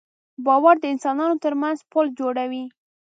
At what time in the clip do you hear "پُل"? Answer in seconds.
1.91-2.07